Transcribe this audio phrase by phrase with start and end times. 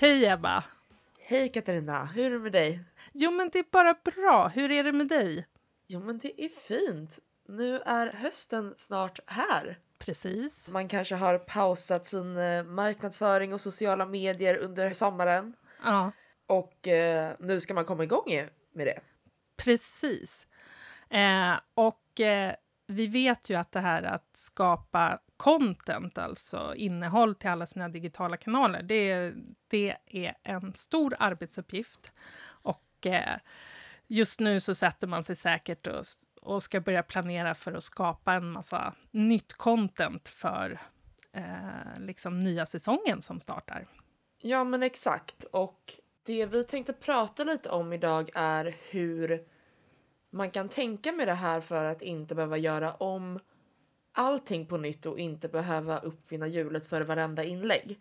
[0.00, 0.64] Hej Ebba!
[1.18, 2.84] Hej Katarina, hur är det med dig?
[3.12, 4.48] Jo men det är bara bra.
[4.48, 5.46] Hur är det med dig?
[5.86, 7.18] Jo men det är fint.
[7.48, 9.78] Nu är hösten snart här.
[9.98, 10.68] Precis.
[10.68, 15.56] Man kanske har pausat sin eh, marknadsföring och sociala medier under sommaren.
[15.84, 16.12] Ja,
[16.46, 19.00] Och eh, nu ska man komma igång med det.
[19.56, 20.46] precis.
[21.10, 22.54] Eh, och eh,
[22.86, 28.36] vi vet ju att det här att skapa content, alltså innehåll till alla sina digitala
[28.36, 29.34] kanaler, det,
[29.68, 32.12] det är en stor arbetsuppgift.
[32.46, 33.38] Och eh,
[34.06, 36.04] just nu så sätter man sig säkert och,
[36.42, 40.80] och ska börja planera för att skapa en massa nytt content för
[41.32, 43.86] eh, liksom nya säsongen som startar.
[44.42, 49.44] Ja men exakt och det vi tänkte prata lite om idag är hur
[50.30, 53.40] man kan tänka med det här för att inte behöva göra om
[54.18, 57.98] allting på nytt och inte behöva uppfinna hjulet för varenda inlägg.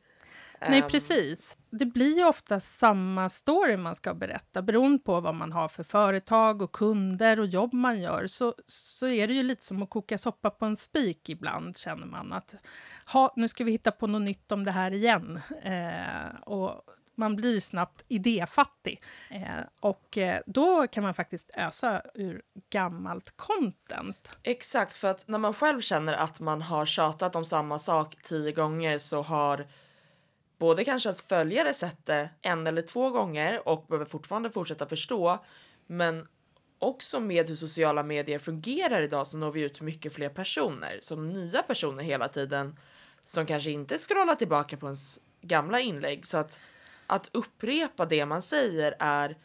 [0.62, 1.58] Nej, Ehm, precis.
[1.70, 4.62] Det blir ju ofta samma story man ska berätta.
[4.62, 9.08] Beroende på vad man har för företag och kunder och jobb man gör så, så
[9.08, 12.34] är det ju lite som att koka soppa på en spik ibland, känner man.
[12.34, 12.56] att
[13.14, 15.40] ha, Nu ska vi hitta på något nytt om det här igen.
[15.64, 16.84] Eh, och
[17.18, 19.02] man blir snabbt idéfattig.
[19.30, 19.42] Eh,
[19.80, 24.36] och eh, då kan man faktiskt ösa ur gammalt content.
[24.44, 28.52] Exakt, för att när man själv känner att man har tjatat om samma sak tio
[28.52, 29.68] gånger så har
[30.58, 35.46] både kanske ens följare sett det en eller två gånger och behöver fortfarande fortsätta förstå.
[35.88, 36.28] Men
[36.80, 41.34] också med hur sociala medier fungerar idag så når vi ut mycket fler personer som
[41.34, 42.78] nya personer hela tiden
[43.24, 46.26] som kanske inte scrollar tillbaka på ens gamla inlägg.
[46.26, 46.59] Så att,
[47.08, 49.38] att upprepa det man säger är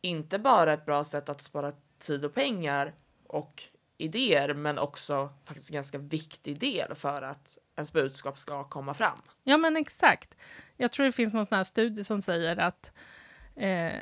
[0.00, 2.94] inte bara ett bra sätt att spara tid och pengar
[3.26, 3.62] och
[3.98, 9.22] idéer men också faktiskt en ganska viktig del för att ens budskap ska komma fram.
[9.42, 10.34] Ja, men exakt.
[10.76, 12.92] Jag tror det finns någon sån här studie som säger att
[13.56, 14.00] eh,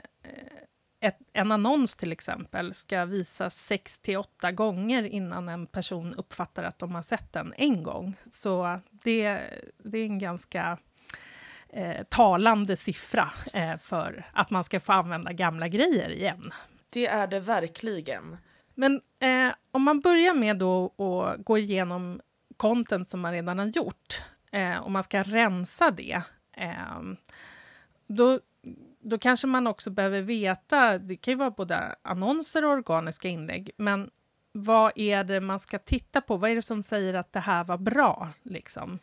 [1.00, 6.62] ett, en annons till exempel ska visas 6 till 8 gånger innan en person uppfattar
[6.62, 8.16] att de har sett den en gång.
[8.30, 9.40] Så det,
[9.78, 10.78] det är en ganska
[11.74, 16.52] eh, talande siffra eh, för att man ska få använda gamla grejer igen.
[16.90, 18.36] Det är det verkligen.
[18.74, 22.20] Men eh, om man börjar med då att gå igenom
[22.56, 27.02] content som man redan har gjort eh, och man ska rensa det, eh,
[28.06, 28.40] då,
[29.00, 33.70] då kanske man också behöver veta, det kan ju vara både annonser och organiska inlägg,
[33.76, 34.10] men
[34.52, 36.36] vad är det man ska titta på?
[36.36, 38.28] Vad är det som säger att det här var bra?
[38.42, 38.98] Liksom?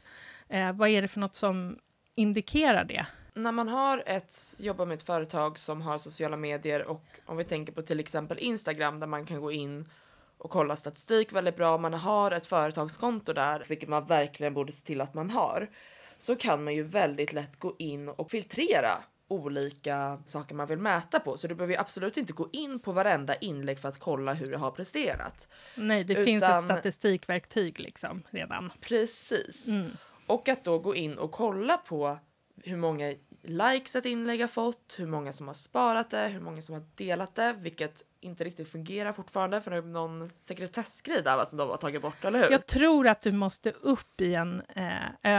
[0.50, 1.78] Eh, vad är det för något som
[2.22, 3.06] indikerar det?
[3.34, 7.44] När man har ett, jobbar med ett företag som har sociala medier och om vi
[7.44, 9.90] tänker på till exempel Instagram där man kan gå in
[10.38, 11.78] och kolla statistik väldigt bra.
[11.78, 15.70] Man har ett företagskonto där, vilket man verkligen borde se till att man har.
[16.18, 18.92] Så kan man ju väldigt lätt gå in och filtrera
[19.28, 21.38] olika saker man vill mäta på.
[21.38, 24.52] Så du behöver ju absolut inte gå in på varenda inlägg för att kolla hur
[24.52, 25.48] det har presterat.
[25.76, 28.72] Nej, det finns ett Utan- statistikverktyg liksom redan.
[28.82, 29.68] Precis.
[29.70, 29.92] Mm.
[30.32, 32.20] Och att då gå in och kolla på
[32.64, 36.62] hur många likes ett inlägg har fått, hur många som har sparat det, hur många
[36.62, 41.38] som har delat det, vilket inte riktigt fungerar fortfarande för det är någon sekretessgrej där
[41.38, 42.52] va, som de har tagit bort, eller hur?
[42.52, 44.96] Jag tror att du måste upp i en eh,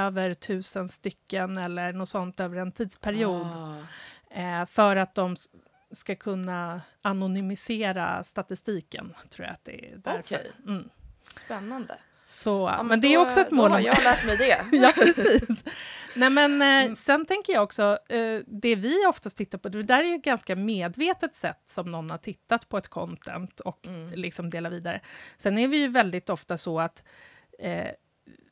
[0.06, 3.78] över tusen stycken eller något sånt över en tidsperiod Ah,
[4.40, 5.36] eh, för att de
[5.92, 10.20] ska kunna anonymisera statistiken, tror jag att det är därför.
[10.20, 10.52] Okej.
[10.66, 10.88] Mm.
[11.22, 11.98] spännande.
[12.32, 13.70] Så, Ja, men, det är då- också ett Då mål.
[13.70, 14.64] har om- jag lärt mig det.
[14.76, 15.64] ja, precis.
[16.16, 19.98] Nej, men eh, sen tänker jag också, eh, det vi oftast tittar på, det där
[20.04, 24.50] är ju ett ganska medvetet sätt som någon har tittat på ett content och liksom
[24.50, 25.00] delar vidare.
[25.36, 27.02] Sen är vi ju väldigt ofta så att
[27.58, 27.86] eh,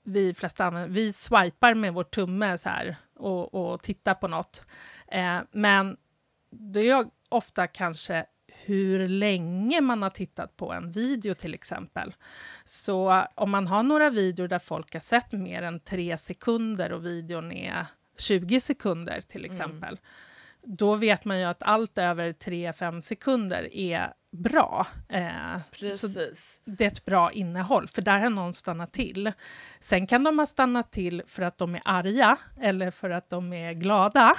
[0.04, 4.64] vi flesta använder, vi swipar med vår tumme så här och, och tittar på något.
[5.08, 5.96] Eh, men
[6.50, 8.24] det är ofta kanske
[8.64, 12.14] hur länge man har tittat på en video till exempel.
[12.64, 17.06] Så om man har några videor där folk har sett mer än tre sekunder och
[17.06, 17.86] videon är
[18.18, 19.98] 20 sekunder till exempel,
[20.62, 24.86] då vet man ju att allt över 3-5 sekunder är bra.
[25.08, 26.62] Eh, Precis.
[26.64, 29.32] det är ett bra innehåll, för där har någon stannat till.
[29.80, 33.52] Sen kan de ha stannat till för att de är arga eller för att de
[33.52, 34.34] är glada.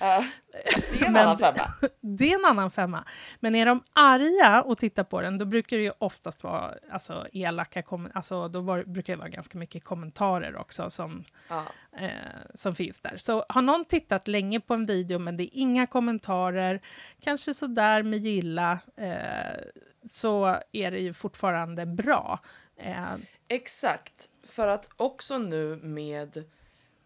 [0.00, 0.24] Ja,
[0.92, 1.68] det är en annan femma.
[2.00, 3.04] Det är en annan femma.
[3.40, 7.26] Men är de arga och tittar på den, då brukar det ju oftast vara alltså,
[7.32, 7.82] elaka
[8.14, 11.64] alltså, Då var, brukar det vara ganska mycket kommentarer också som, Ja
[11.96, 12.10] eh,
[12.54, 13.16] som finns där.
[13.16, 16.80] Så har någon tittat länge på en video men det är inga kommentarer,
[17.20, 19.60] kanske sådär med gilla, eh,
[20.08, 22.40] så är det ju fortfarande bra.
[22.76, 23.14] Eh,
[23.48, 26.44] Exakt, för att också nu med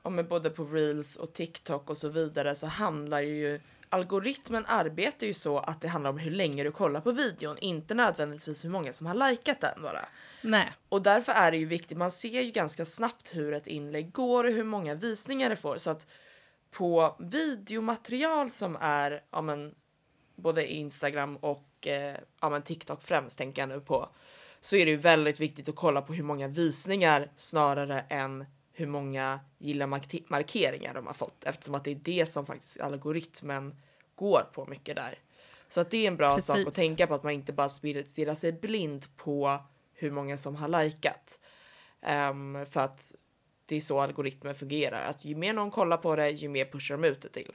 [0.08, 3.60] med både på reels och TikTok och så vidare så handlar ju
[3.90, 7.94] algoritmen arbetar ju så att det handlar om hur länge du kollar på videon, inte
[7.94, 10.04] nödvändigtvis hur många som har likat den bara.
[10.42, 10.72] Nej.
[10.88, 14.44] Och därför är det ju viktigt, man ser ju ganska snabbt hur ett inlägg går
[14.44, 15.76] och hur många visningar det får.
[15.76, 16.06] Så att
[16.70, 19.74] på videomaterial som är ja, men,
[20.36, 24.08] både Instagram och eh, ja, men TikTok främst tänker jag nu på,
[24.60, 28.46] så är det ju väldigt viktigt att kolla på hur många visningar snarare än
[28.80, 29.86] hur många gilla
[30.26, 33.74] markeringar de har fått eftersom att det är det som faktiskt algoritmen
[34.14, 35.18] går på mycket där.
[35.68, 36.46] Så att det är en bra Precis.
[36.46, 39.58] sak att tänka på att man inte bara stirrar sig blind på
[39.94, 41.40] hur många som har likat.
[42.30, 43.14] Um, för att
[43.66, 45.02] det är så algoritmen fungerar.
[45.02, 47.52] Att ju mer någon kollar på det, ju mer pushar de ut det till.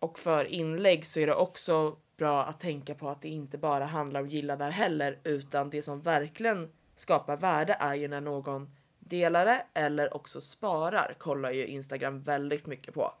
[0.00, 3.84] Och för inlägg så är det också bra att tänka på att det inte bara
[3.84, 8.70] handlar om gilla där heller, utan det som verkligen skapar värde är ju när någon
[9.08, 13.12] delar det eller också sparar kollar ju Instagram väldigt mycket på.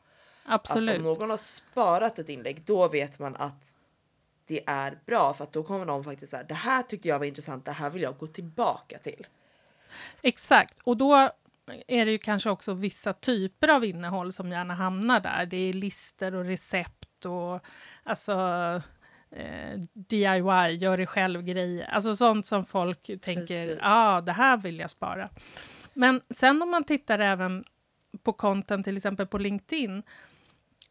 [0.44, 0.90] Absolut.
[0.90, 3.74] Att om någon har sparat ett inlägg, då vet man att
[4.46, 7.26] det är bra för att då kommer någon faktiskt säga det här tyckte jag var
[7.26, 9.26] intressant, det här vill jag gå tillbaka till.
[10.22, 11.30] Exakt, och då
[11.86, 15.46] är det ju kanske också vissa typer av innehåll som gärna hamnar där.
[15.46, 17.60] Det är lister och recept och
[18.02, 18.32] alltså
[19.30, 21.86] eh, DIY, gör det själv-grejer.
[21.86, 25.28] Alltså sånt som folk tänker, ja, ah, det här vill jag spara.
[25.98, 27.64] Men sen om man tittar även
[28.22, 30.02] på content, till exempel på LinkedIn,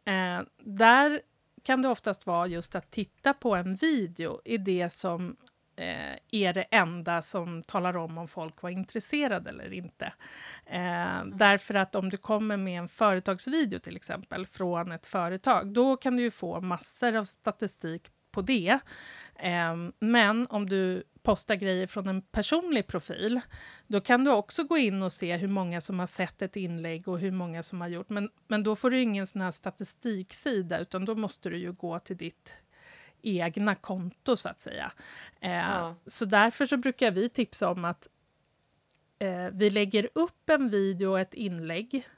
[0.04, 1.20] eh, där
[1.62, 5.36] kan det oftast vara just att titta på en video i det som
[5.76, 10.12] eh, är det enda som talar om om folk var intresserade eller inte.
[10.66, 15.96] Eh, därför att om du kommer med en företagsvideo till exempel från ett företag, då
[15.96, 18.78] kan du ju få massor av statistik på det.
[19.36, 23.40] Eh, men om du postar grejer från en personlig profil,
[23.86, 27.08] då kan du också gå in och se hur många som har sett ett inlägg
[27.08, 28.08] och hur många som har gjort.
[28.08, 31.98] Men, men då får du ingen sån här statistiksida, utan då måste du ju gå
[31.98, 32.52] till ditt
[33.22, 34.92] egna konto, så att säga.
[35.40, 35.94] Eh, ja.
[36.06, 38.08] Så därför så brukar vi tipsa om att
[39.18, 42.08] eh, vi lägger upp en video och ett inlägg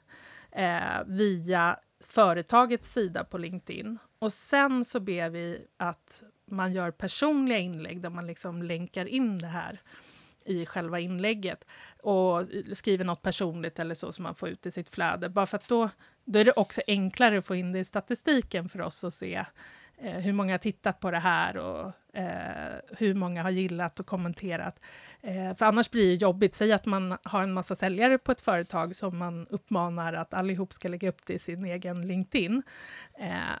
[0.51, 3.97] eh, via företagets sida på LinkedIn.
[4.19, 9.39] Och sen så ber vi att man gör personliga inlägg där man liksom länkar in
[9.39, 9.81] det här
[10.45, 11.65] i själva inlägget
[12.01, 15.29] och skriver något personligt eller så som man får ut i sitt flöde.
[15.29, 15.89] Bara för att då,
[16.25, 19.45] då är det också enklare att få in det i statistiken för oss att se
[19.97, 24.05] eh, hur många har tittat på det här och eh, hur många har gillat och
[24.05, 24.79] kommenterat.
[25.21, 26.55] Eh, för annars blir det jobbigt.
[26.55, 30.73] Säg att man har en massa säljare på ett företag som man uppmanar att allihop
[30.73, 32.63] ska lägga upp det i sin egen LinkedIn.
[33.19, 33.55] Eh,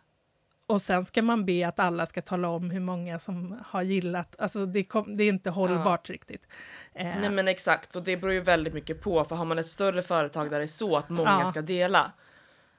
[0.71, 4.35] och sen ska man be att alla ska tala om hur många som har gillat.
[4.39, 6.13] Alltså det, kom, det är inte hållbart ja.
[6.13, 6.47] riktigt.
[6.93, 7.05] Eh.
[7.05, 9.23] Nej men exakt, och det beror ju väldigt mycket på.
[9.25, 11.47] För har man ett större företag där det är så att många ja.
[11.47, 12.11] ska dela,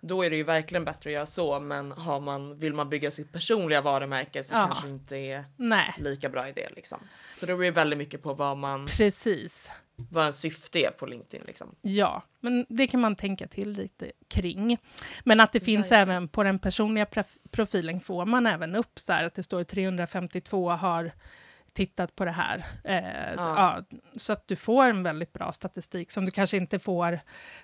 [0.00, 1.60] då är det ju verkligen bättre att göra så.
[1.60, 4.66] Men har man, vill man bygga sitt personliga varumärke så ja.
[4.66, 5.94] kanske inte är Nej.
[5.98, 6.68] lika bra idé.
[6.76, 6.98] Liksom.
[7.34, 8.86] Så det beror ju väldigt mycket på vad man...
[8.86, 11.46] Precis vad en syfte är på LinkedIn.
[11.46, 11.74] Liksom.
[11.82, 14.78] Ja, men det kan man tänka till lite kring.
[15.24, 17.06] Men att det finns ja, även på den personliga
[17.50, 21.12] profilen får man även upp så här att det står 352 har
[21.72, 22.64] tittat på det här.
[22.84, 23.82] Eh, ja.
[23.90, 23.98] ja.
[24.16, 27.20] så att du får en väldigt bra statistik som du kanske inte får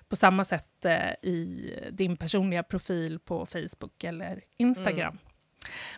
[0.07, 5.07] på samma sätt eh, i din personliga profil på Facebook eller Instagram.
[5.07, 5.19] Mm.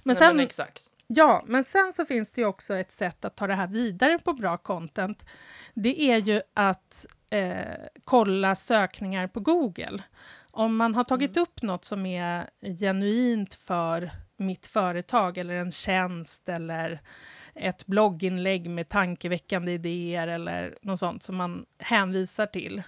[0.04, 0.91] Men, Nej, sen, men exakt.
[1.14, 4.20] Ja, men sen så finns det ju också ett sätt att ta det här vidare
[4.20, 5.26] på bra content.
[5.74, 10.04] Det är ju att eh, kolla sökningar på Google.
[10.52, 11.44] Om man har tagit mm.
[11.44, 12.50] upp något som är
[12.80, 17.00] genuint för mitt företag eller en tjänst eller
[17.56, 22.84] ett blogginlägg med tankeväckande idéer eller något sånt som man hänvisar till.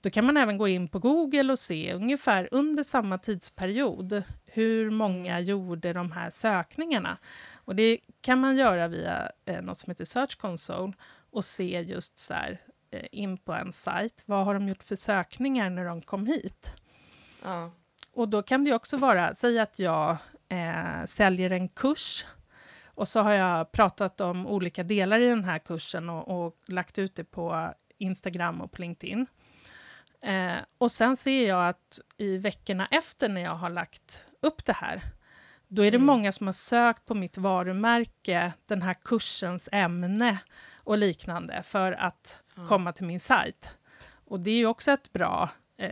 [0.00, 4.22] Då kan man även gå in på Google och se ungefär under samma tidsperiod
[4.52, 5.44] hur många mm.
[5.44, 7.18] gjorde de här sökningarna.
[7.70, 10.92] Och det kan man göra via eh, något som heter Search Console
[11.30, 12.60] och se just så här,
[12.90, 14.22] eh, in på en sajt.
[14.26, 16.74] Vad har de gjort för sökningar när de kom hit?
[17.44, 17.70] Ja.
[18.12, 20.16] Och då kan det också vara, säg att jag
[20.48, 22.26] eh, säljer en kurs
[22.84, 26.98] och så har jag pratat om olika delar i den här kursen och, och lagt
[26.98, 29.26] ut det på Instagram och på LinkedIn.
[30.20, 34.72] Eh, och sen ser jag att i veckorna efter när jag har lagt upp det
[34.72, 35.02] här
[35.72, 36.06] då är det mm.
[36.06, 40.38] många som har sökt på mitt varumärke, den här kursens ämne
[40.74, 42.68] och liknande för att mm.
[42.68, 43.70] komma till min sajt.
[44.24, 45.90] Och det är ju också ett bra eh,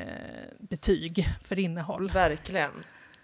[0.59, 2.11] betyg för innehåll.
[2.11, 2.71] Verkligen.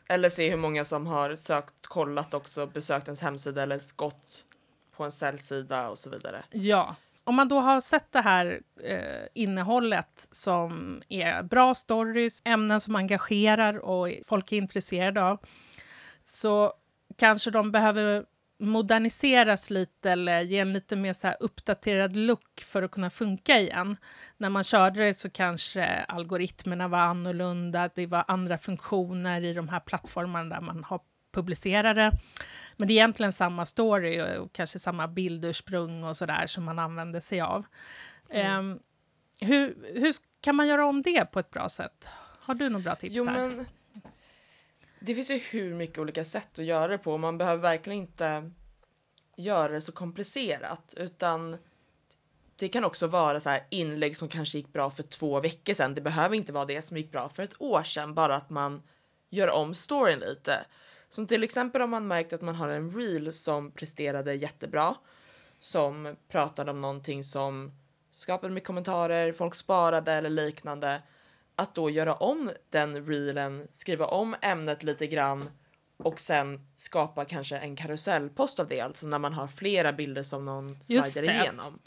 [0.08, 4.44] Eller se hur många som har sökt, kollat också, besökt ens hemsida eller gått
[4.96, 6.44] på en säljsida och så vidare.
[6.50, 12.80] Ja, om man då har sett det här eh, innehållet som är bra stories, ämnen
[12.80, 15.38] som engagerar och folk är intresserade av,
[16.24, 16.72] så
[17.16, 18.24] kanske de behöver
[18.58, 23.96] moderniseras lite eller ge en lite mer så uppdaterad look för att kunna funka igen.
[24.36, 29.68] När man körde det så kanske algoritmerna var annorlunda, det var andra funktioner i de
[29.68, 31.00] här plattformarna där man har
[31.32, 32.12] publicerade.
[32.76, 37.20] Men det är egentligen samma story och kanske samma bildursprung och sådär som man använder
[37.20, 37.66] sig av.
[38.30, 38.58] Mm.
[38.58, 38.80] Um,
[39.40, 42.08] hur, hur kan man göra om det på ett bra sätt?
[42.40, 43.32] Har du några bra tips jo, där?
[43.32, 43.66] Men,
[45.04, 47.18] det finns ju hur mycket olika sätt att göra det på.
[47.18, 48.50] Man behöver verkligen inte
[49.36, 51.56] göra det så komplicerat utan
[52.56, 55.94] det kan också vara så här inlägg som kanske gick bra för två veckor sedan.
[55.94, 58.82] Det behöver inte vara det som gick bra för ett år sedan, bara att man
[59.30, 60.66] gör om storyn lite.
[61.08, 64.94] Som till exempel om man märkt att man har en reel som presterade jättebra,
[65.60, 67.72] som pratade om någonting som
[68.10, 71.02] skapade mycket kommentarer, folk sparade eller liknande.
[71.56, 75.50] Att då göra om den reelen, skriva om ämnet lite grann
[75.96, 80.44] och sen skapa kanske en karusellpost av det, alltså när man har flera bilder som
[80.44, 81.78] någon slider igenom.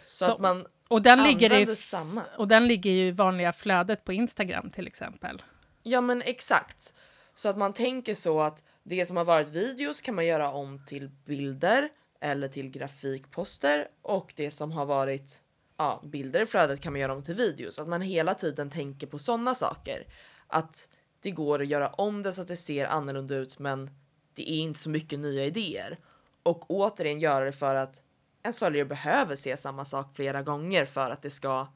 [0.00, 2.22] Så, så, att man och den ligger i, samma.
[2.38, 5.42] Och den ligger ju i vanliga flödet på Instagram till exempel.
[5.82, 6.94] Ja men exakt.
[7.34, 10.84] Så att man tänker så att det som har varit videos kan man göra om
[10.86, 11.88] till bilder
[12.20, 15.42] eller till grafikposter och det som har varit
[15.76, 17.78] ja, bilder i flödet kan man göra om till videos.
[17.78, 20.06] Att man hela tiden tänker på sådana saker.
[20.46, 20.88] Att
[21.20, 23.90] det går att göra om det så att det ser annorlunda ut men
[24.34, 25.98] det är inte så mycket nya idéer.
[26.42, 28.02] Och återigen göra det för att
[28.42, 31.68] ens följare behöver se samma sak flera gånger för att det ska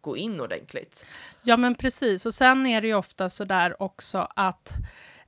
[0.00, 1.06] gå in ordentligt.
[1.42, 4.72] Ja men precis och sen är det ju ofta så där också att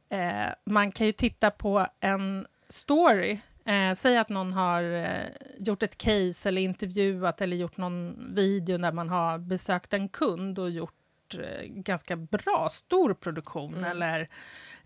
[0.09, 5.83] eh, man kan ju titta på en story Eh, säg att någon har eh, gjort
[5.83, 10.71] ett case eller intervjuat eller gjort någon video där man har besökt en kund och
[10.71, 13.75] gjort eh, ganska bra, stor produktion.
[13.75, 13.91] Mm.
[13.91, 14.29] Eller,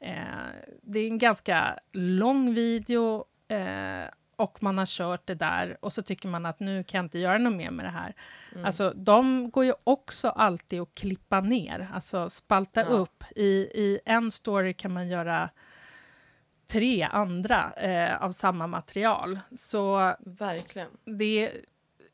[0.01, 0.15] eh,
[0.83, 6.03] det är en ganska lång video eh, och man har kört det där och så
[6.03, 8.15] tycker man att nu kan jag inte göra något mer med det här.
[8.53, 8.65] Mm.
[8.65, 12.87] Alltså, de går ju också alltid att klippa ner, alltså spalta ja.
[12.87, 13.25] upp.
[13.37, 15.51] I, I en story kan man göra
[16.67, 19.41] tre andra eh, av samma material.
[19.57, 20.89] Så Verkligen.
[21.05, 21.51] Det,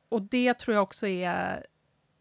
[0.09, 1.67] och det tror jag också är...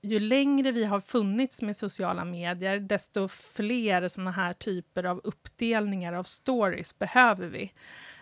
[0.01, 6.13] Ju längre vi har funnits med sociala medier, desto fler såna här typer av uppdelningar
[6.13, 7.73] av stories behöver vi.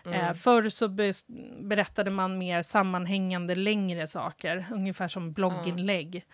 [0.06, 0.20] Mm.
[0.20, 1.12] Eh, förr så be
[1.60, 6.26] berättade man mer sammanhängande längre saker, ungefär som blogginlägg.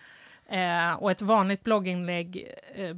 [0.49, 0.91] Mm.
[0.91, 2.95] Eh, och ett vanligt blogginlägg, eh,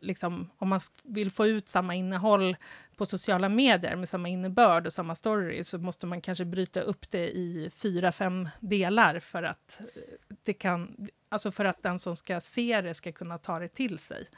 [0.00, 2.56] liksom, om man vill få ut samma innehåll
[3.00, 7.10] på sociala medier med samma innebörd och samma story så måste man kanske bryta upp
[7.10, 10.02] det i fyra, fem delar för att, eh,
[10.42, 13.98] det kan, alltså för att den som ska se det ska kunna ta det till
[13.98, 14.28] sig.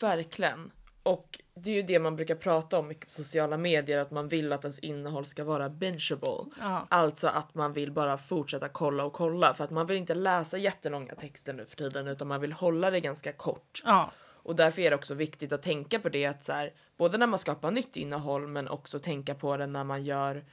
[0.00, 0.70] Verkligen.
[1.02, 4.28] Och det är ju det man brukar prata om mycket på sociala medier, att man
[4.28, 6.44] vill att ens innehåll ska vara bingeable.
[6.60, 6.86] Ja.
[6.90, 10.58] Alltså att man vill bara fortsätta kolla och kolla för att man vill inte läsa
[10.58, 13.82] jättelånga texter nu för tiden utan man vill hålla det ganska kort.
[13.84, 14.12] Ja.
[14.42, 16.72] Och därför är det också viktigt att tänka på det att så här,
[17.02, 20.44] både när man skapar nytt innehåll men också tänka på det när man gör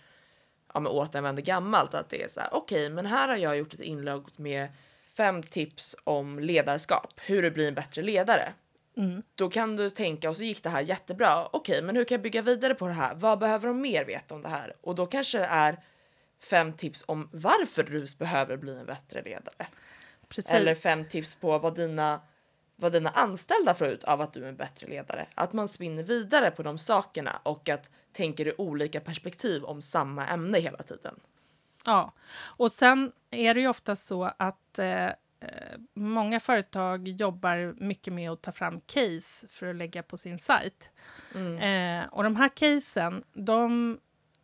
[0.73, 3.57] ja, men återanvänder gammalt att det är så här okej, okay, men här har jag
[3.57, 4.67] gjort ett inlägg med
[5.17, 8.53] fem tips om ledarskap, hur du blir en bättre ledare.
[8.97, 9.23] Mm.
[9.35, 11.45] Då kan du tänka och så gick det här jättebra.
[11.45, 13.15] Okej, okay, men hur kan jag bygga vidare på det här?
[13.15, 14.75] Vad behöver de mer veta om det här?
[14.81, 15.83] Och då kanske det är
[16.39, 19.67] fem tips om varför du behöver bli en bättre ledare.
[20.29, 20.51] Precis.
[20.51, 22.21] Eller fem tips på vad dina,
[22.79, 25.27] vad dina anställda får ut av att du är en bättre ledare.
[25.35, 30.27] Att man spinner vidare på de sakerna och att tänker ur olika perspektiv om samma
[30.27, 31.19] ämne hela tiden.
[31.85, 35.09] Ja, och sen är det ju ofta så att eh,
[35.41, 40.39] Eh, många företag jobbar mycket med att ta fram case för att lägga på sin
[40.39, 40.89] sajt.
[41.35, 41.57] Mm.
[42.01, 43.97] Eh, och de här casen, de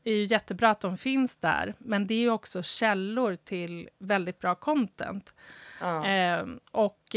[0.04, 4.40] är ju jättebra att de finns där, men det är ju också källor till väldigt
[4.40, 5.34] bra content.
[5.82, 6.08] Ja.
[6.08, 7.16] Eh, och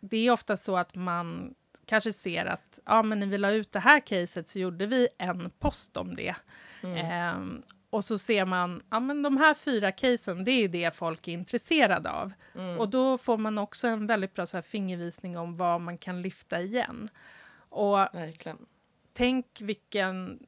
[0.00, 1.54] det är ofta så att man
[1.86, 5.08] kanske ser att ja, men när vi la ut det här caset så gjorde vi
[5.18, 6.34] en post om det.
[6.82, 6.96] Mm.
[6.96, 11.28] Eh, och så ser man ja men de här fyra casen, det är det folk
[11.28, 12.32] är intresserade av.
[12.54, 12.78] Mm.
[12.78, 16.22] Och då får man också en väldigt bra så här, fingervisning om vad man kan
[16.22, 17.08] lyfta igen.
[17.68, 18.66] Och Verkligen.
[19.12, 20.38] tänk vilken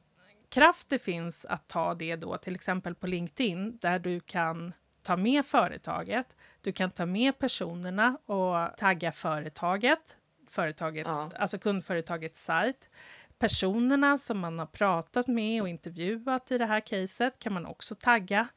[0.49, 5.17] kraft det finns att ta det då, till exempel på LinkedIn, där du kan ta
[5.17, 10.17] med företaget, du kan ta med personerna och tagga företaget,
[10.49, 11.31] företagets, ja.
[11.39, 12.91] alltså kundföretagets sajt.
[13.39, 17.95] Personerna som man har pratat med och intervjuat i det här caset kan man också
[17.95, 18.49] tagga.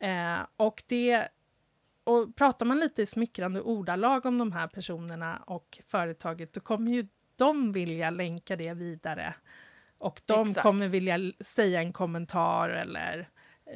[0.00, 1.28] Eh, och det
[2.04, 6.92] och pratar man lite i smickrande ordalag om de här personerna och företaget, då kommer
[6.92, 9.34] ju de vilja länka det vidare.
[9.98, 10.62] Och de Exakt.
[10.62, 13.28] kommer vilja säga en kommentar eller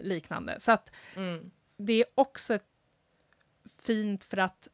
[0.02, 0.61] liknande.
[0.61, 1.50] Så att Mm.
[1.76, 2.59] Det är också
[3.78, 4.69] fint för att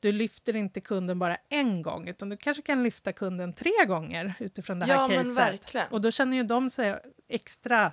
[0.00, 4.34] du lyfter inte kunden bara en gång, utan du kanske kan lyfta kunden tre gånger
[4.38, 5.26] utifrån det här Ja, caset.
[5.26, 5.86] men verkligen.
[5.90, 7.92] Och då känner ju de sig extra...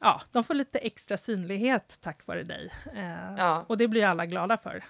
[0.00, 2.70] Ja, de får lite extra synlighet tack vare dig.
[2.96, 3.64] Eh, Ja.
[3.68, 4.84] Och det blir alla glada för.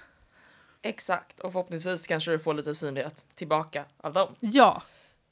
[0.83, 4.35] Exakt, och förhoppningsvis kanske du får lite synlighet tillbaka av dem.
[4.41, 4.83] Ja,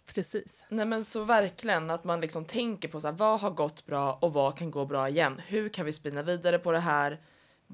[0.06, 0.64] precis.
[0.68, 4.18] Nej men så verkligen att man liksom tänker på så här, vad har gått bra
[4.20, 5.40] och vad kan gå bra igen?
[5.46, 7.18] Hur kan vi spinna vidare på det här?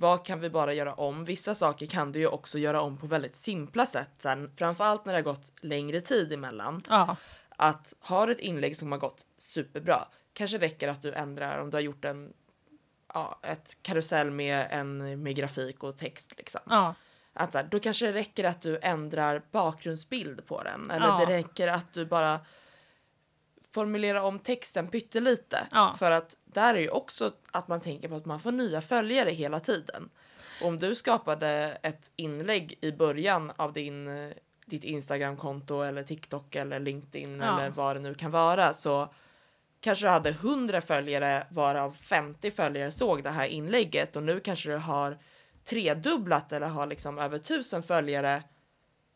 [0.00, 1.25] Vad kan vi bara göra om?
[1.25, 4.11] Vissa saker kan du ju också göra om på väldigt simpla sätt.
[4.19, 6.83] Sen, framförallt när det har gått längre tid emellan.
[6.88, 7.17] Ja,
[7.57, 11.71] Att har du ett inlägg som har gått superbra, kanske räcker att du ändrar om
[11.71, 12.33] du har gjort en
[13.14, 16.61] ja, ett karusell med en med grafik och text liksom.
[16.69, 16.95] ja,
[17.33, 21.25] Att så här, då kanske det räcker att du ändrar bakgrundsbild på den eller Ja.
[21.26, 22.40] det räcker att du bara
[23.78, 25.66] formulerar om texten pyttelite.
[25.70, 25.94] Ja.
[25.99, 29.30] För att där är ju också att man tänker på att man får nya följare
[29.30, 30.08] hela tiden.
[30.62, 34.32] Om du skapade ett inlägg i början av din,
[34.66, 37.61] ditt Instagramkonto eller TikTok eller LinkedIn Ja.
[37.61, 39.08] eller vad det nu kan vara så
[39.80, 44.70] kanske du hade 100 följare varav 50 följare såg det här inlägget och nu kanske
[44.70, 45.18] du har
[45.64, 48.42] tredubblat eller har liksom över 1000 följare.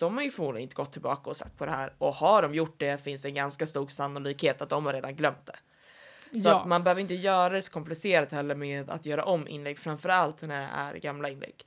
[0.02, 2.54] De har ju förmodligen inte gått tillbaka och sett på det här och har de
[2.54, 5.56] gjort det finns en ganska stor sannolikhet att de har redan glömt det.
[6.40, 6.60] Så ja.
[6.60, 10.42] att man behöver inte göra det så komplicerat heller med att göra om inlägg, framförallt
[10.42, 10.60] när
[10.92, 11.66] det är gamla inlägg.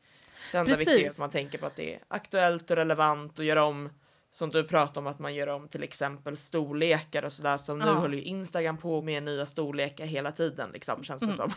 [0.52, 0.88] Det enda Precis.
[0.88, 3.90] viktiga är att man tänker på att det är aktuellt och relevant och göra om
[4.32, 7.86] som du pratar om att man gör om till exempel storlekar och sådär som nu
[7.86, 7.94] Ja.
[7.94, 11.54] håller ju Instagram på med nya storlekar hela tiden liksom känns det som.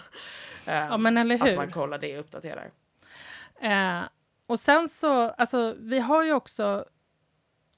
[0.66, 0.87] Mm.
[0.90, 1.56] ja, men eller Att hur?
[1.56, 2.70] man kollar det och uppdaterar.
[3.61, 4.00] Eh,
[4.49, 6.85] och sen så, alltså vi har ju också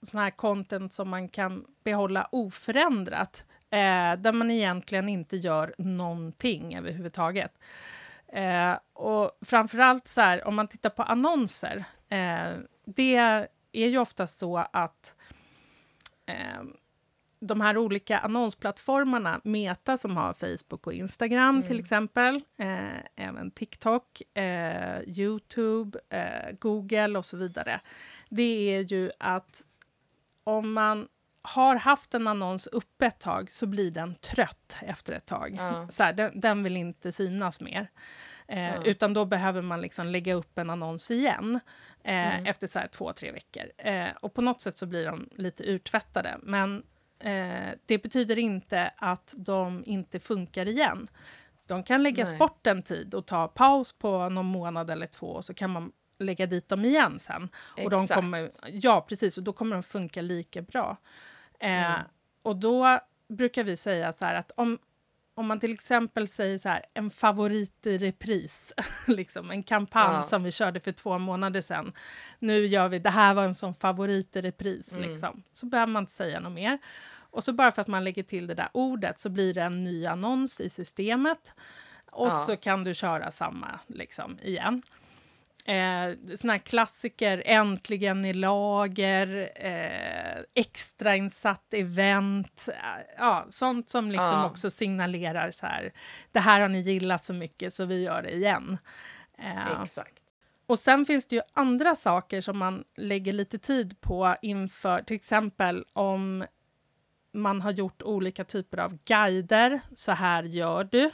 [0.02, 6.76] sån här content som man kan behålla oförändrat, eh, där man egentligen inte gör någonting
[6.76, 7.58] överhuvudtaget.
[8.32, 12.52] Eh, och framförallt så här, om man tittar på annonser, eh,
[12.84, 13.16] det
[13.72, 15.14] är ju ofta så att
[16.26, 16.62] eh,
[17.40, 24.22] de här olika annonsplattformarna, Meta som har Facebook och Instagram till exempel, eh, även TikTok,
[24.38, 27.80] eh, Youtube, eh, Google och så vidare.
[28.28, 29.62] Det är ju att
[30.44, 31.08] om man
[31.42, 35.54] har haft en annons uppe ett tag så blir den trött efter ett tag.
[35.58, 35.86] Ja.
[35.90, 37.90] Så här, den, den vill inte synas mer.
[38.48, 38.84] Eh, Ja.
[38.84, 41.60] Utan då behöver man liksom lägga upp en annons igen
[42.04, 42.46] eh, Mm.
[42.46, 43.62] efter så här två, tre veckor.
[43.78, 46.38] Eh, och på något sätt så blir de lite urtvättade.
[46.42, 46.82] Men
[47.20, 51.06] eh, det betyder inte att de inte funkar igen.
[51.66, 52.38] De kan läggas Nej.
[52.38, 55.92] bort en tid och ta paus på någon månad eller två och så kan man
[56.18, 57.48] lägga dit dem igen sen.
[57.84, 58.20] Och de Exakt.
[58.20, 59.38] kommer, ja, precis.
[59.38, 60.96] Och då kommer de funka lika bra.
[61.60, 62.00] Eh, Mm.
[62.42, 64.78] Och då brukar vi säga så här att om,
[65.40, 68.72] om man till exempel säger så här, en favorit i repris,
[69.06, 70.22] liksom en kampanj Ja.
[70.22, 71.92] som vi körde för två månader sedan.
[72.38, 75.10] Nu gör vi, det här var en sån favorit i repris, Mm.
[75.10, 75.42] liksom.
[75.52, 76.78] Så behöver man inte säga något mer.
[77.32, 79.84] Och så bara för att man lägger till det där ordet så blir det en
[79.84, 81.54] ny annons i systemet.
[82.12, 82.44] Och Ja.
[82.46, 84.82] så kan du köra samma liksom igen.
[85.66, 92.68] Eh, såna här klassiker, Äntligen i lager, eh, extrainsatt event.
[92.68, 94.46] Eh, ja, sånt som liksom Ja.
[94.46, 95.92] också signalerar så här,
[96.32, 98.78] det här har ni gillat så mycket så vi gör det igen.
[99.38, 100.14] Eh, Exakt.
[100.66, 105.16] och sen finns det ju andra saker som man lägger lite tid på inför, till
[105.16, 106.44] exempel om
[107.32, 109.80] man har gjort olika typer av guider.
[109.94, 111.10] Så här gör du.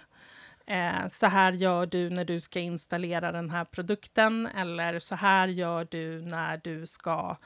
[0.66, 5.48] Eh, så här gör du när du ska installera den här produkten eller så här
[5.48, 7.36] gör du när du ska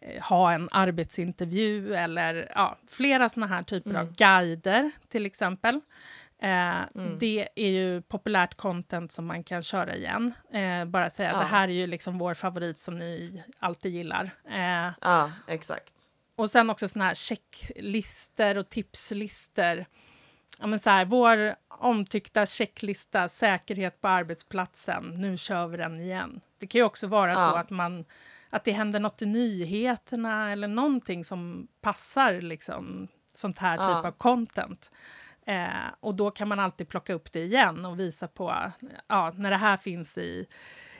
[0.00, 5.80] eh, ha en arbetsintervju eller ja, flera såna här typer av guider till exempel.
[6.42, 6.80] Eh,
[7.18, 10.32] Det är ju populärt content som man kan köra igen.
[10.52, 11.38] Eh, bara säga Ja.
[11.38, 14.30] det här är ju liksom vår favorit som ni alltid gillar.
[14.50, 15.92] Eh, Ja, exakt.
[16.36, 19.86] och sen också såna här checklister och tipslister.
[20.58, 26.40] Ja, men så här, vår omtyckta checklista, säkerhet på arbetsplatsen, nu kör vi den igen.
[26.58, 27.58] Det kan ju också vara så Ja.
[27.58, 28.04] att, man,
[28.50, 33.96] att det händer något i nyheterna eller någonting som passar liksom, sånt här Ja.
[33.96, 34.90] typ av content.
[35.46, 35.66] Eh,
[36.00, 38.72] och då kan man alltid plocka upp det igen och visa på,
[39.08, 40.46] ja, när det här finns i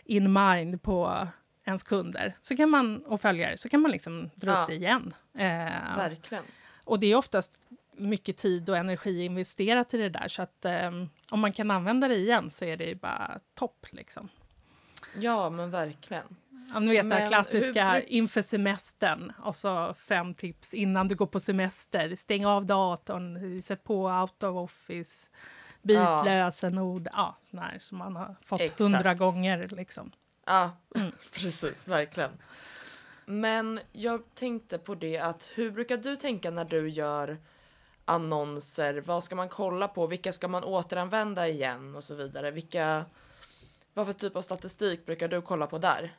[0.04, 1.28] in mind på
[1.64, 4.62] ens kunder så kan man, och följare så kan man liksom dra Ja.
[4.62, 5.14] upp det igen.
[5.34, 6.44] Eh, Verkligen.
[6.84, 7.58] och det är oftast
[7.96, 10.90] mycket tid och energi investerat i det där så att eh,
[11.30, 14.28] om man kan använda det igen så är det ju bara topp liksom.
[15.16, 16.36] Ja, men verkligen.
[16.74, 21.14] Ja, ni vet det Men klassiska hur- inför semestern och så fem tips innan du
[21.14, 22.16] går på semester.
[22.16, 25.28] Stäng av datorn, sätt på out of office,
[25.82, 26.22] byt Ja.
[26.24, 27.08] lösenord.
[27.12, 29.68] Ja, sån här som man har fått hundra gånger.
[29.68, 30.12] Liksom.
[30.46, 31.12] Ja, Mm.
[31.32, 32.30] precis, verkligen.
[33.26, 37.38] Men jag tänkte på det att hur brukar du tänka när du gör
[38.04, 39.02] annonser?
[39.06, 40.06] Vad ska man kolla på?
[40.06, 42.50] Vilka ska man återanvända igen och så vidare?
[42.50, 43.04] Vilka,
[43.94, 46.16] vad för typ av statistik brukar du kolla på där?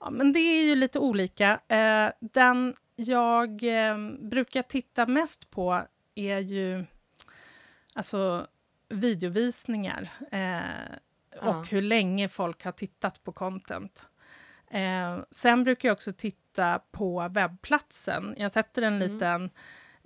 [0.00, 1.60] Ja, men det är ju lite olika.
[1.68, 5.82] Eh, den jag eh, brukar titta mest på
[6.14, 6.84] är ju
[7.94, 8.46] alltså
[8.88, 10.96] videovisningar eh,
[11.40, 11.64] och Ja.
[11.70, 14.04] hur länge folk har tittat på content.
[15.30, 18.34] Sen brukar jag också titta på webbplatsen.
[18.38, 19.18] Jag sätter en Mm.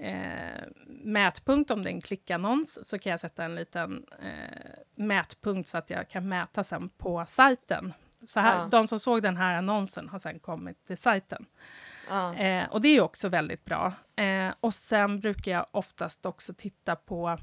[0.00, 1.70] Eh, mätpunkt.
[1.70, 5.90] Om det är en klickannons så kan jag sätta en liten eh, mätpunkt så att
[5.90, 7.92] jag kan mäta sen på sajten.
[8.24, 8.68] Så här, Ja.
[8.70, 11.46] De som såg den här annonsen har sen kommit till sajten.
[12.08, 13.92] Ja, Eh, och det är också väldigt bra.
[14.16, 17.38] Eh, och sen brukar jag oftast också titta på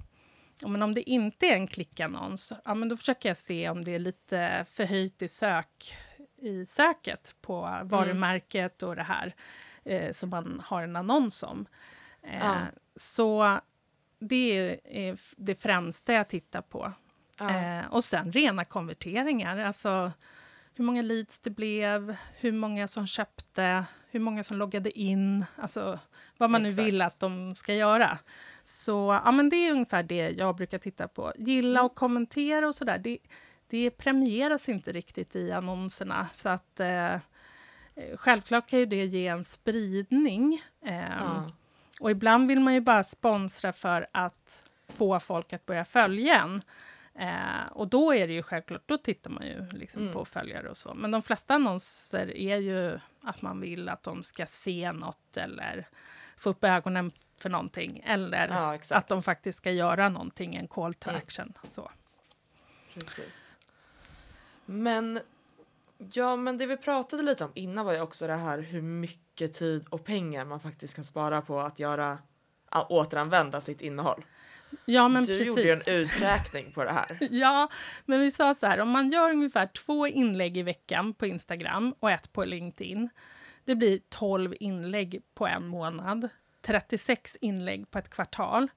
[0.61, 3.83] ja, men om det inte är en klickannons, ja, men då försöker jag se om
[3.83, 5.95] det är lite förhöjt i, sök,
[6.41, 9.35] i söket på varumärket och det här
[9.85, 11.67] eh, som man har en annons om.
[12.27, 12.55] Eh, Ja.
[12.95, 13.59] Så
[14.19, 16.93] det är, det främsta jag tittar på.
[17.39, 20.11] ja, Eh, och sen rena konverteringar, alltså
[20.75, 25.99] hur många leads det blev, hur många som köpte, hur många som loggade in, alltså
[26.37, 26.77] vad man Exakt.
[26.77, 28.17] nu vill att de ska göra.
[28.63, 31.33] Så ja, men det är ungefär det jag brukar titta på.
[31.37, 33.17] Gilla och kommentera och sådär, det,
[33.67, 36.27] det premieras inte riktigt i annonserna.
[36.31, 37.19] Så att eh, eh,
[38.15, 40.61] självklart kan ju det ge en spridning.
[40.85, 41.51] Ehm, ja.
[41.99, 46.61] Och ibland vill man ju bara sponsra för att få folk att börja följa en.
[47.15, 50.13] Eh, och då är det ju självklart, då tittar man ju liksom Mm.
[50.13, 50.93] på följare och så.
[50.93, 55.87] Men de flesta annonser är ju att man vill att de ska se något eller
[56.37, 58.01] få upp ögonen för någonting.
[58.05, 61.21] Eller ja att de faktiskt ska göra någonting, en call to Mm.
[61.23, 61.53] action.
[61.67, 61.91] Så.
[62.93, 63.57] Precis.
[64.65, 65.19] Men
[66.13, 69.21] ja, men det vi pratade lite om innan var ju också det här hur mycket
[69.37, 72.17] tid och pengar man faktiskt kan spara på att göra
[72.69, 74.25] att återanvända sitt innehåll.
[74.85, 75.47] Ja, men du precis.
[75.47, 77.17] gjorde ju en uträkning på det här.
[77.31, 77.69] Ja,
[78.05, 81.95] men vi sa så här, om man gör ungefär två inlägg i veckan på Instagram
[81.99, 83.09] och ett på LinkedIn,
[83.65, 86.29] det blir 12 inlägg på en månad,
[86.61, 88.67] 36 inlägg på ett kvartal.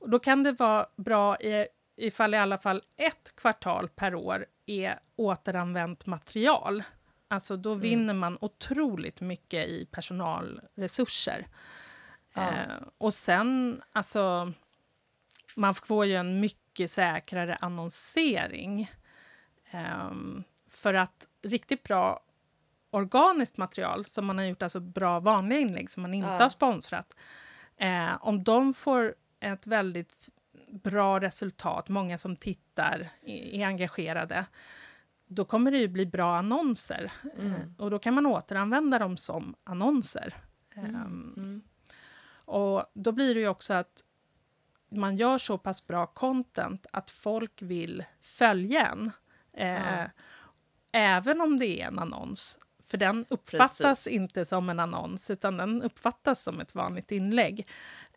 [0.00, 4.46] Och då kan det vara bra i, ifall i alla fall ett kvartal per år
[4.66, 6.82] är återanvänt material.
[7.32, 11.46] Alltså då vinner man otroligt mycket i personalresurser.
[12.34, 12.48] Ja.
[12.50, 14.52] Eh, och sen, alltså,
[15.54, 18.90] man får ju en mycket säkrare annonsering.
[19.70, 22.20] Ehm, för att riktigt bra
[22.90, 26.38] organiskt material, som man har gjort, alltså bra vanliga inlägg som man inte Ja.
[26.38, 27.16] har sponsrat,
[27.76, 30.28] eh, om de får ett väldigt
[30.70, 34.44] bra resultat, många som tittar, är engagerade,
[35.30, 37.12] då kommer det ju bli bra annonser.
[37.38, 37.52] Mm.
[37.52, 40.34] Eh, och då kan man återanvända dem som annonser.
[40.74, 41.62] Ehm, Mm.
[42.44, 44.04] och då blir det ju också att
[44.90, 49.10] man gör så pass bra content att folk vill följa en.
[49.52, 50.06] Eh.
[50.92, 52.58] Även om det är en annons.
[52.86, 54.12] För den uppfattas Precis.
[54.12, 57.68] inte som en annons, utan den uppfattas som ett vanligt inlägg.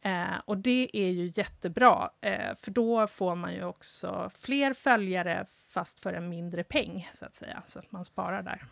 [0.06, 5.46] Eh, och det är ju jättebra, eh, för då får man ju också fler följare
[5.74, 7.64] fast för en mindre peng, så att säga.
[7.66, 8.66] Så att man sparar där.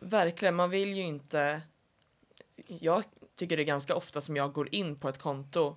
[0.00, 1.60] Verkligen, man vill ju inte...
[2.66, 3.04] Jag
[3.36, 5.76] tycker det är ganska ofta som jag går in på ett konto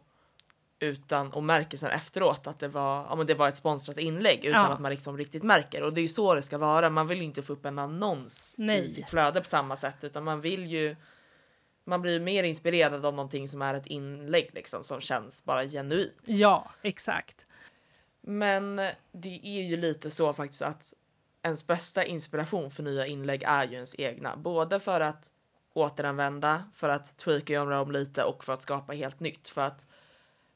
[0.80, 4.46] utan och märker sen efteråt att det var, ja, men det var ett sponsrat inlägg
[4.46, 4.70] utan Ja.
[4.70, 5.84] att man liksom riktigt märker.
[5.84, 6.90] Och det är ju så det ska vara.
[6.90, 8.84] Man vill ju inte få upp en annons Nej.
[8.84, 10.96] i sitt flöde på samma sätt utan man vill ju
[11.86, 16.22] man blir mer inspirerad av någonting som är ett inlägg liksom som känns bara genuint.
[16.26, 17.46] Ja, exakt.
[18.22, 18.76] Men
[19.12, 20.94] det är ju lite så faktiskt att
[21.44, 24.38] ens bästa inspiration för nya inlägg är ju ens egna.
[24.38, 25.32] Både för att
[25.74, 29.50] återanvända, för att tweaka och göra om lite och för att skapa helt nytt.
[29.50, 29.88] För att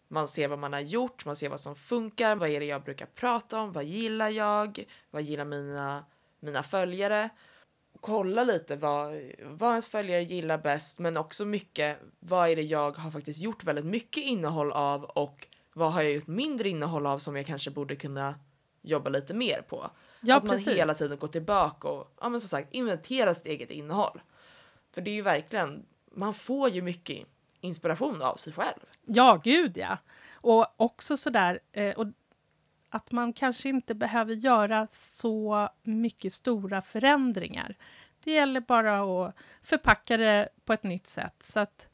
[0.08, 2.84] man ser vad man har gjort, man ser vad som funkar, vad är det jag
[2.84, 6.06] brukar prata om, vad gillar jag, vad gillar mina,
[6.40, 7.30] mina följare.
[8.02, 12.98] Kolla lite vad, vad ens följare gillar bäst, men också mycket vad är det jag
[12.98, 17.20] har faktiskt gjort väldigt mycket innehåll av och vad har jag gjort mindre innehåll av
[17.20, 18.36] som jag kanske borde kunna
[18.82, 19.92] jobba lite mer på.
[20.22, 20.78] Ja, att man precis.
[20.78, 24.22] hela tiden går tillbaka och ja, men som sagt inventera sitt eget innehåll.
[24.92, 27.28] För det är ju verkligen, man får ju mycket
[27.62, 28.80] inspiration av sig själv.
[29.06, 29.98] Ja, gud ja.
[30.32, 32.08] Och också sådär, eh, och
[32.98, 37.76] att man kanske inte behöver göra så mycket stora förändringar.
[38.24, 41.90] Det gäller bara att förpacka det på ett nytt sätt så att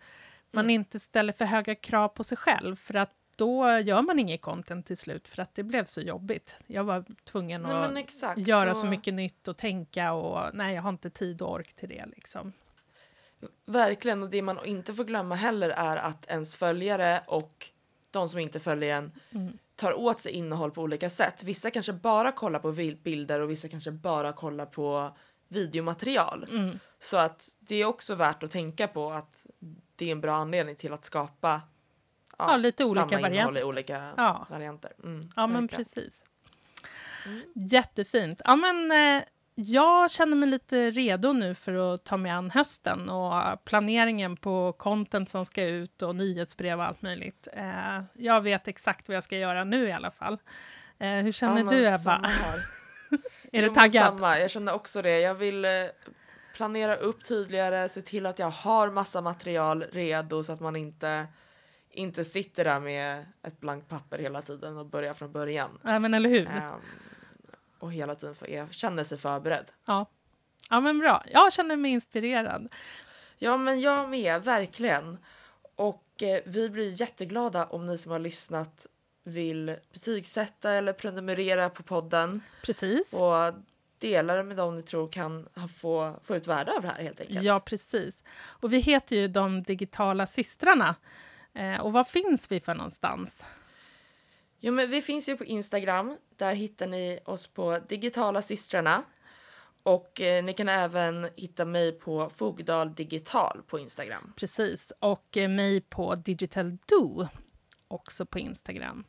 [0.51, 0.69] man Mm.
[0.69, 4.85] inte ställer för höga krav på sig själv för att då gör man inget content
[4.85, 6.55] till slut för att det blev så jobbigt.
[6.67, 8.47] Jag var tvungen Nej, att exakt.
[8.47, 11.73] göra så Och mycket nytt och tänka och nej, jag har inte tid och ork
[11.73, 12.53] till det liksom.
[13.65, 17.69] Verkligen, och det man inte får glömma heller är att ens följare och
[18.11, 19.57] de som inte följer en Mm.
[19.83, 21.43] Tar åt sig innehåll på olika sätt.
[21.43, 22.71] Vissa kanske bara kollar på
[23.03, 25.17] bilder och vissa kanske bara kollar på
[25.47, 26.45] videomaterial.
[26.51, 26.79] Mm.
[26.99, 29.45] Så att det är också värt att tänka på att
[29.95, 31.61] det är en bra anledning till att skapa
[32.37, 33.61] Ja, lite olika samma innehåll varianter.
[33.61, 34.47] i olika Ja.
[34.49, 34.91] varianter.
[35.03, 36.23] Mm, Ja, men precis.
[37.25, 37.41] Mm.
[37.53, 38.41] Jättefint.
[38.45, 39.23] Ja, men, eh,
[39.55, 44.73] jag känner mig lite redo nu för att ta mig an hösten och planeringen på
[44.73, 47.47] content som ska ut och nyhetsbrev och allt möjligt.
[47.53, 50.37] Eh, jag vet exakt vad jag ska göra nu i alla fall.
[50.99, 52.21] Eh, hur känner Ja, du, Ebba?
[53.51, 54.05] Är du taggad?
[54.05, 54.39] Samma.
[54.39, 55.19] Jag känner också det.
[55.19, 55.71] Jag vill eh,
[56.55, 61.27] planera upp tydligare, se till att jag har massa material redo så att man inte,
[61.91, 65.79] inte sitter där med ett blankt papper hela tiden och börjar från början.
[65.83, 66.47] Ja, men eller hur?
[66.47, 66.63] Ehm,
[67.83, 69.65] och hela tiden för, jag känner sig förberedd.
[69.85, 70.05] Ja.
[70.69, 71.23] ja, men bra.
[71.31, 72.73] Jag känner mig inspirerad.
[73.37, 75.17] Ja, men jag med, verkligen.
[75.75, 78.87] Och eh, vi blir jätteglada om ni som har lyssnat
[79.23, 83.13] vill betygsätta eller prenumerera på podden Precis.
[83.13, 83.53] och
[83.99, 87.19] dela det med dem ni tror kan få, få ut värde av det här helt
[87.19, 87.41] enkelt.
[87.41, 88.23] Ja, precis.
[88.45, 90.95] Och vi heter ju De digitala systrarna.
[91.53, 93.43] Eh, och var finns vi för någonstans?
[94.65, 96.17] Jo, men vi finns ju på Instagram.
[96.37, 99.03] Där hittar ni oss på Digitala systrarna.
[99.83, 104.33] Och eh, ni kan även hitta mig på Fogdal Digital på Instagram.
[104.35, 104.93] Precis.
[104.99, 107.27] Och eh, mig på Digital Do,
[107.87, 109.03] också på Instagram.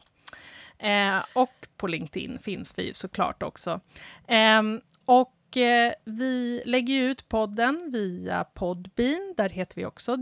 [0.78, 3.80] Eh, och på LinkedIn finns vi såklart också.
[4.28, 9.34] Ehm, och eh, vi lägger ju ut podden via Podbean.
[9.36, 10.16] Där heter vi också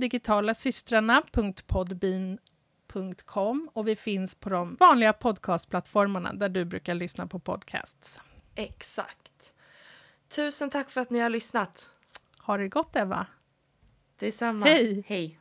[2.93, 8.21] digitalasystrarna.podbean.com och vi finns på de vanliga podcastplattformarna där du brukar lyssna på podcasts.
[8.55, 9.53] Exakt.
[10.29, 11.91] Tusen tack för att ni har lyssnat.
[12.39, 13.27] Ha det gott, Eva!
[14.17, 14.67] Detsamma.
[14.67, 15.05] Hej.
[15.07, 15.39] Hej.